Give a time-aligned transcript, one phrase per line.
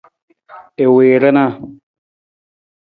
[0.83, 1.45] I wii rana.